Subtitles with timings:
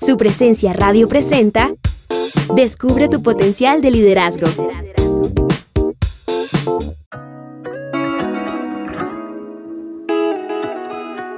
[0.00, 1.74] Su presencia radio presenta
[2.54, 4.46] Descubre tu potencial de liderazgo.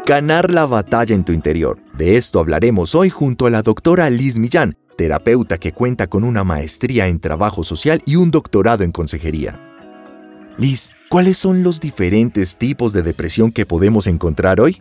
[0.07, 1.81] Ganar la batalla en tu interior.
[1.99, 6.45] De esto hablaremos hoy junto a la doctora Liz Millán, terapeuta que cuenta con una
[6.45, 9.61] maestría en trabajo social y un doctorado en consejería.
[10.57, 14.81] Liz, ¿cuáles son los diferentes tipos de depresión que podemos encontrar hoy?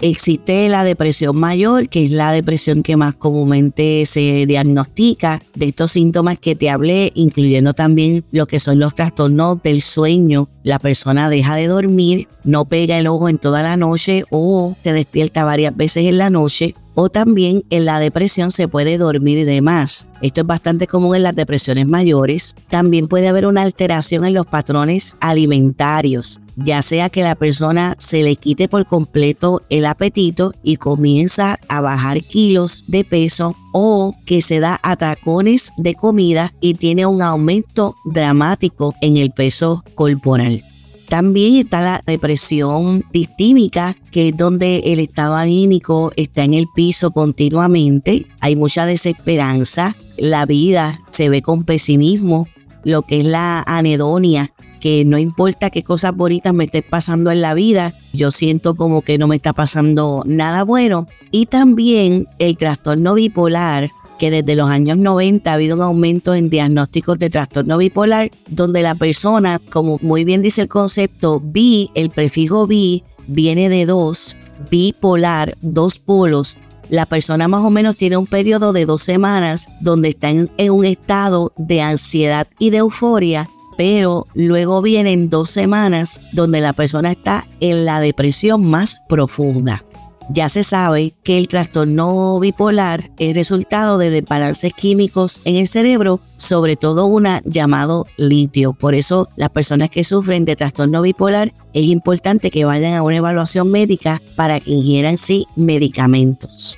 [0.00, 5.92] Existe la depresión mayor, que es la depresión que más comúnmente se diagnostica de estos
[5.92, 10.48] síntomas que te hablé, incluyendo también lo que son los trastornos del sueño.
[10.62, 14.92] La persona deja de dormir, no pega el ojo en toda la noche o se
[14.92, 19.62] despierta varias veces en la noche o también en la depresión se puede dormir de
[19.62, 20.08] más.
[20.20, 22.56] Esto es bastante común en las depresiones mayores.
[22.68, 28.24] También puede haber una alteración en los patrones alimentarios, ya sea que la persona se
[28.24, 34.42] le quite por completo el apetito y comienza a bajar kilos de peso o que
[34.42, 40.64] se da atracones de comida y tiene un aumento dramático en el peso corporal.
[41.08, 47.12] También está la depresión distímica, que es donde el estado anímico está en el piso
[47.12, 48.26] continuamente.
[48.40, 52.46] Hay mucha desesperanza, la vida se ve con pesimismo,
[52.84, 57.40] lo que es la anedonia, que no importa qué cosas bonitas me estén pasando en
[57.40, 61.06] la vida, yo siento como que no me está pasando nada bueno.
[61.30, 66.50] Y también el trastorno bipolar, que desde los años 90 ha habido un aumento en
[66.50, 72.10] diagnósticos de trastorno bipolar, donde la persona, como muy bien dice el concepto, bi, el
[72.10, 74.36] prefijo bi, viene de dos,
[74.70, 76.58] bipolar, dos polos.
[76.90, 80.72] La persona más o menos tiene un periodo de dos semanas donde está en, en
[80.72, 87.12] un estado de ansiedad y de euforia, pero luego vienen dos semanas donde la persona
[87.12, 89.84] está en la depresión más profunda.
[90.30, 96.20] Ya se sabe que el trastorno bipolar es resultado de desbalances químicos en el cerebro,
[96.36, 98.74] sobre todo una llamado litio.
[98.74, 103.16] Por eso las personas que sufren de trastorno bipolar es importante que vayan a una
[103.16, 106.76] evaluación médica para que ingieran sí medicamentos.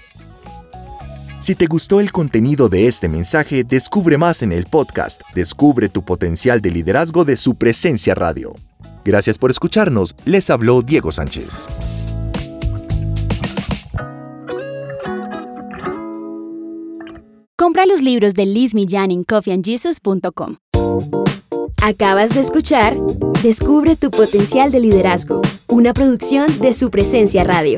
[1.41, 6.05] Si te gustó el contenido de este mensaje, descubre más en el podcast Descubre tu
[6.05, 8.55] potencial de liderazgo de su presencia radio.
[9.05, 10.15] Gracias por escucharnos.
[10.25, 11.90] Les habló Diego Sánchez.
[17.61, 20.57] Compra los libros de Liz Millán en coffeeandjesus.com.
[21.83, 22.97] Acabas de escuchar
[23.43, 27.77] Descubre tu potencial de liderazgo, una producción de su presencia radio.